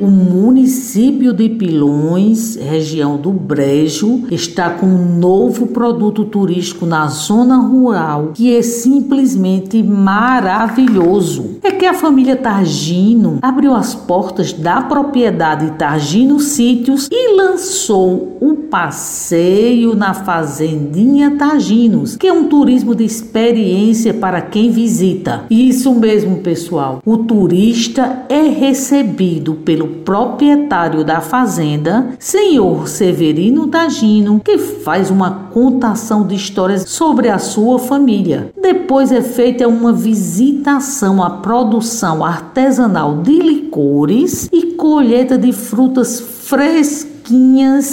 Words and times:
O 0.00 0.06
município 0.06 1.32
de 1.32 1.48
Pilões, 1.48 2.54
região 2.54 3.16
do 3.16 3.32
Brejo, 3.32 4.26
está 4.30 4.70
com 4.70 4.86
um 4.86 5.18
novo 5.18 5.66
produto 5.66 6.24
turístico 6.24 6.86
na 6.86 7.08
zona 7.08 7.56
rural 7.56 8.30
que 8.32 8.54
é 8.54 8.62
simplesmente 8.62 9.82
maravilhoso. 9.82 11.58
É 11.64 11.72
que 11.72 11.84
a 11.84 11.94
família 11.94 12.36
Targino 12.36 13.40
abriu 13.42 13.74
as 13.74 13.92
portas 13.92 14.52
da 14.52 14.80
propriedade 14.82 15.72
Targino 15.72 16.38
Sítios 16.38 17.08
e 17.10 17.34
lançou 17.34 18.38
o 18.40 18.54
passeio 18.54 19.96
na 19.96 20.14
Fazendinha 20.14 21.32
Targinos, 21.36 22.16
que 22.16 22.28
é 22.28 22.32
um 22.32 22.44
turismo 22.44 22.94
de 22.94 23.02
experiência 23.02 24.14
para 24.14 24.40
quem 24.42 24.70
visita. 24.70 25.44
Isso 25.50 25.92
mesmo, 25.92 26.36
pessoal. 26.36 27.02
O 27.04 27.18
turista 27.18 28.24
é 28.28 28.42
recebido 28.42 29.54
pelo 29.54 29.87
proprietário 29.88 31.04
da 31.04 31.20
fazenda, 31.20 32.10
senhor 32.18 32.88
Severino 32.88 33.66
Tagino, 33.68 34.40
que 34.44 34.58
faz 34.58 35.10
uma 35.10 35.48
contação 35.52 36.26
de 36.26 36.34
histórias 36.34 36.88
sobre 36.88 37.28
a 37.28 37.38
sua 37.38 37.78
família. 37.78 38.52
Depois 38.60 39.10
é 39.10 39.22
feita 39.22 39.66
uma 39.66 39.92
visitação 39.92 41.22
à 41.22 41.30
produção 41.30 42.24
artesanal 42.24 43.18
de 43.18 43.38
licores 43.38 44.48
e 44.52 44.74
colheita 44.74 45.36
de 45.36 45.52
frutas 45.52 46.20
frescas 46.20 47.17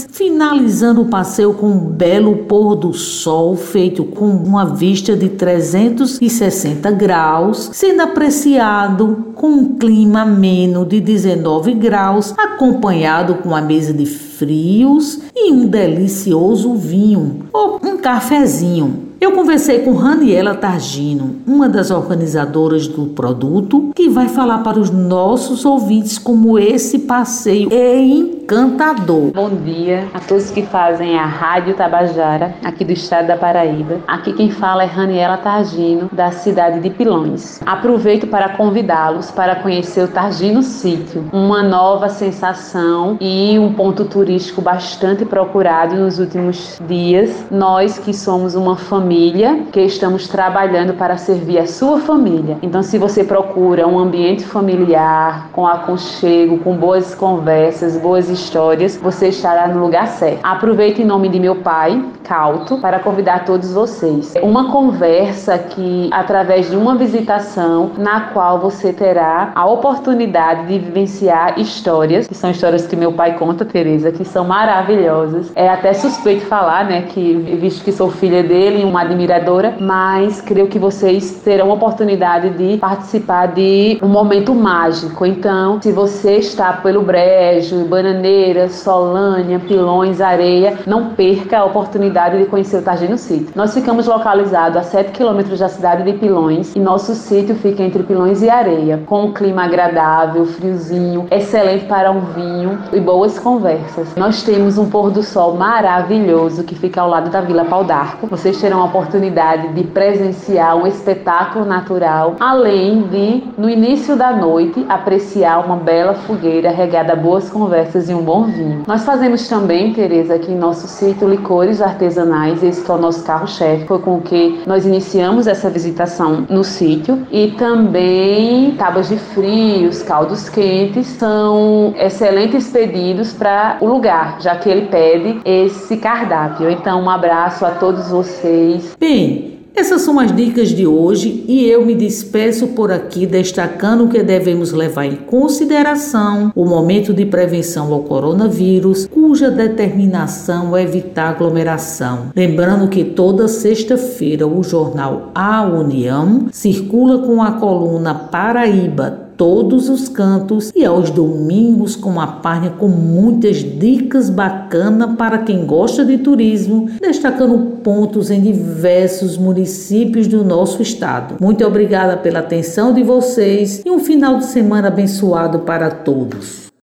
finalizando 0.09 1.01
o 1.01 1.05
passeio 1.05 1.53
com 1.53 1.67
um 1.67 1.77
belo 1.77 2.37
pôr 2.45 2.75
do 2.75 2.93
sol 2.93 3.55
feito 3.55 4.03
com 4.03 4.25
uma 4.27 4.65
vista 4.65 5.15
de 5.15 5.29
360 5.29 6.91
graus, 6.91 7.69
sendo 7.73 8.01
apreciado 8.01 9.33
com 9.35 9.47
um 9.47 9.75
clima 9.75 10.21
ameno 10.21 10.85
de 10.85 10.99
19 10.99 11.73
graus, 11.73 12.33
acompanhado 12.37 13.35
com 13.35 13.49
uma 13.49 13.61
mesa 13.61 13.93
de 13.93 14.05
frios 14.05 15.19
e 15.35 15.51
um 15.51 15.67
delicioso 15.67 16.73
vinho 16.75 17.45
ou 17.51 17.79
um 17.83 17.97
cafezinho. 17.97 19.05
Eu 19.19 19.31
conversei 19.31 19.79
com 19.79 19.93
Raniela 19.93 20.53
Targino, 20.53 21.37
uma 21.47 21.69
das 21.69 21.89
organizadoras 21.89 22.85
do 22.87 23.07
produto, 23.07 23.91
que 23.95 24.09
vai 24.09 24.27
falar 24.27 24.59
para 24.59 24.79
os 24.79 24.91
nossos 24.91 25.65
ouvintes 25.65 26.17
como 26.17 26.59
esse 26.59 26.99
passeio 26.99 27.69
é 27.71 27.97
encantador. 28.45 29.31
Bom 29.33 29.49
dia 29.49 30.07
a 30.13 30.19
todos 30.19 30.51
que 30.51 30.61
fazem 30.61 31.17
a 31.17 31.25
Rádio 31.25 31.73
Tabajara, 31.73 32.53
aqui 32.63 32.85
do 32.85 32.93
estado 32.93 33.25
da 33.25 33.35
Paraíba. 33.35 34.01
Aqui 34.07 34.33
quem 34.33 34.51
fala 34.51 34.83
é 34.83 34.85
Raniela 34.85 35.37
Targino, 35.37 36.07
da 36.11 36.29
cidade 36.29 36.79
de 36.79 36.91
Pilões. 36.91 37.59
Aproveito 37.65 38.27
para 38.27 38.49
convidá-los 38.49 39.31
para 39.31 39.55
conhecer 39.55 40.03
o 40.03 40.07
Targino 40.07 40.61
Sítio, 40.61 41.27
uma 41.33 41.63
nova 41.63 42.07
sensação 42.07 43.17
e 43.19 43.57
um 43.57 43.73
ponto 43.73 44.05
turístico 44.05 44.61
bastante 44.61 45.25
procurado 45.25 45.95
nos 45.95 46.19
últimos 46.19 46.79
dias. 46.87 47.47
Nós 47.49 47.97
que 47.97 48.13
somos 48.13 48.53
uma 48.53 48.75
família 48.75 49.63
que 49.71 49.81
estamos 49.81 50.27
trabalhando 50.27 50.93
para 50.93 51.17
servir 51.17 51.57
a 51.57 51.65
sua 51.65 51.99
família. 51.99 52.59
Então, 52.61 52.83
se 52.83 52.99
você 52.99 53.23
procura 53.23 53.87
um 53.87 53.97
ambiente 53.97 54.43
familiar, 54.43 55.49
com 55.51 55.65
aconchego, 55.65 56.59
com 56.59 56.77
boas 56.77 57.15
conversas, 57.15 57.97
boas 57.97 58.34
histórias, 58.35 58.97
você 58.97 59.29
estará 59.29 59.67
no 59.67 59.81
lugar 59.81 60.07
certo. 60.07 60.39
Aproveito 60.43 60.99
em 60.99 61.05
nome 61.05 61.29
de 61.29 61.39
meu 61.39 61.55
pai, 61.55 62.03
Cauto, 62.23 62.79
para 62.79 62.99
convidar 62.99 63.45
todos 63.45 63.71
vocês. 63.71 64.33
Uma 64.41 64.71
conversa 64.71 65.57
que, 65.57 66.09
através 66.11 66.69
de 66.69 66.75
uma 66.75 66.95
visitação, 66.95 67.91
na 67.97 68.21
qual 68.33 68.59
você 68.59 68.91
terá 68.91 69.51
a 69.53 69.65
oportunidade 69.65 70.67
de 70.67 70.79
vivenciar 70.79 71.59
histórias, 71.59 72.27
que 72.27 72.33
são 72.33 72.49
histórias 72.49 72.87
que 72.87 72.95
meu 72.95 73.13
pai 73.13 73.37
conta, 73.37 73.63
Tereza, 73.63 74.11
que 74.11 74.25
são 74.25 74.45
maravilhosas. 74.45 75.51
É 75.55 75.69
até 75.69 75.93
suspeito 75.93 76.45
falar, 76.45 76.85
né, 76.85 77.03
que 77.03 77.33
visto 77.59 77.83
que 77.83 77.91
sou 77.91 78.09
filha 78.09 78.41
dele, 78.41 78.83
uma 78.83 79.01
admiradora, 79.01 79.75
mas 79.79 80.41
creio 80.41 80.67
que 80.67 80.79
vocês 80.79 81.41
terão 81.43 81.69
a 81.69 81.73
oportunidade 81.75 82.49
de 82.51 82.77
participar 82.77 83.47
de 83.47 83.99
um 84.01 84.07
momento 84.07 84.53
mágico. 84.53 85.25
Então, 85.25 85.79
se 85.81 85.91
você 85.91 86.37
está 86.37 86.73
pelo 86.73 87.01
Brejo, 87.01 87.85
Bananeira, 88.25 88.69
Solânia, 88.69 89.59
Pilões, 89.59 90.19
Areia, 90.19 90.79
não 90.87 91.09
perca 91.13 91.59
a 91.59 91.65
oportunidade 91.65 92.39
de 92.39 92.45
conhecer 92.45 92.77
o 92.77 92.81
Targino 92.81 93.19
Sítio. 93.19 93.49
Nós 93.55 93.71
ficamos 93.71 94.07
localizados 94.07 94.77
a 94.77 94.81
7 94.83 95.11
quilômetros 95.11 95.59
da 95.59 95.69
cidade 95.69 96.03
de 96.03 96.17
Pilões 96.17 96.75
e 96.75 96.79
nosso 96.79 97.13
sítio 97.13 97.53
fica 97.55 97.83
entre 97.83 98.01
Pilões 98.01 98.41
e 98.41 98.49
Areia, 98.49 99.03
com 99.05 99.25
um 99.25 99.33
clima 99.33 99.65
agradável, 99.65 100.43
friozinho, 100.47 101.27
excelente 101.29 101.85
para 101.85 102.09
um 102.09 102.21
vinho 102.21 102.79
e 102.91 102.99
boas 102.99 103.37
conversas. 103.37 104.15
Nós 104.15 104.41
temos 104.41 104.79
um 104.79 104.89
pôr 104.89 105.11
do 105.11 105.21
sol 105.21 105.53
maravilhoso 105.53 106.63
que 106.63 106.73
fica 106.73 107.01
ao 107.01 107.09
lado 107.09 107.29
da 107.29 107.41
Vila 107.41 107.65
Pau 107.65 107.83
d'Arco. 107.83 108.25
Vocês 108.25 108.59
terão 108.59 108.81
a 108.81 108.85
oportunidade 108.85 109.71
de 109.73 109.83
presenciar 109.83 110.75
um 110.75 110.87
espetáculo 110.87 111.63
natural, 111.63 112.35
além 112.39 113.03
de, 113.03 113.43
no 113.55 113.69
início 113.69 114.15
da 114.15 114.31
noite, 114.31 114.83
apreciar 114.89 115.63
uma 115.63 115.75
bela 115.75 116.15
fogueira 116.15 116.71
regada 116.71 117.13
a 117.13 117.15
boas 117.15 117.51
conversas 117.51 118.09
e 118.09 118.14
um 118.15 118.23
bom 118.23 118.43
vinho. 118.43 118.83
Nós 118.87 119.03
fazemos 119.03 119.47
também, 119.47 119.93
Tereza, 119.93 120.35
aqui 120.35 120.51
em 120.51 120.57
nosso 120.57 120.87
sítio 120.87 121.29
licores 121.29 121.81
artesanais, 121.81 122.63
esse 122.63 122.89
é 122.89 122.93
o 122.93 122.97
nosso 122.97 123.23
carro-chefe, 123.23 123.85
foi 123.85 123.99
com 123.99 124.21
que 124.21 124.61
nós 124.65 124.85
iniciamos 124.85 125.47
essa 125.47 125.69
visitação 125.69 126.45
no 126.49 126.63
sítio, 126.63 127.25
e 127.31 127.51
também 127.51 128.75
tábuas 128.75 129.09
de 129.09 129.17
frios, 129.17 130.01
caldos 130.03 130.49
quentes, 130.49 131.07
são 131.07 131.93
excelentes 131.97 132.69
pedidos 132.69 133.33
para 133.33 133.77
o 133.81 133.85
lugar, 133.85 134.37
já 134.39 134.55
que 134.55 134.69
ele 134.69 134.87
pede 134.87 135.39
esse 135.45 135.97
cardápio. 135.97 136.69
Então, 136.69 137.03
um 137.03 137.09
abraço 137.09 137.65
a 137.65 137.71
todos 137.71 138.09
vocês. 138.09 138.95
Bem, 138.99 139.54
essas 139.75 140.01
são 140.01 140.19
as 140.19 140.33
dicas 140.33 140.69
de 140.69 140.87
hoje 140.87 141.43
e 141.47 141.65
eu 141.65 141.85
me 141.85 141.93
despeço 141.93 142.67
por 142.67 142.91
aqui 142.91 143.25
destacando 143.25 144.07
que 144.07 144.23
devemos 144.23 144.71
levar 144.71 145.05
em 145.05 145.15
consideração 145.15 146.51
o 146.55 146.65
momento 146.65 147.13
de 147.13 147.25
prevenção 147.25 147.93
ao 147.93 148.03
coronavírus, 148.03 149.05
cuja 149.05 149.51
determinação 149.51 150.75
é 150.77 150.83
evitar 150.83 151.29
aglomeração. 151.29 152.31
Lembrando 152.35 152.87
que 152.87 153.03
toda 153.03 153.47
sexta-feira 153.47 154.47
o 154.47 154.63
jornal 154.63 155.31
A 155.35 155.63
União 155.63 156.47
circula 156.51 157.19
com 157.19 157.43
a 157.43 157.53
coluna 157.53 158.15
Paraíba 158.15 159.24
todos 159.37 159.89
os 159.89 160.07
cantos 160.07 160.71
e 160.75 160.85
aos 160.85 161.09
domingos 161.09 161.95
com 161.95 162.09
uma 162.09 162.27
página 162.27 162.71
com 162.71 162.87
muitas 162.87 163.57
dicas 163.57 164.29
bacanas 164.29 165.15
para 165.15 165.39
quem 165.39 165.65
gosta 165.65 166.03
de 166.03 166.17
turismo, 166.17 166.89
destacando 167.01 167.57
pontos 167.83 168.31
em 168.31 168.41
diversos 168.41 169.37
municípios 169.37 170.27
do 170.27 170.43
nosso 170.43 170.81
estado. 170.81 171.35
Muito 171.39 171.65
obrigada 171.65 172.17
pela 172.17 172.39
atenção 172.39 172.93
de 172.93 173.03
vocês 173.03 173.81
e 173.85 173.91
um 173.91 173.99
final 173.99 174.37
de 174.37 174.45
semana 174.45 174.87
abençoado 174.87 175.59
para 175.59 175.89
todos. 175.89 176.64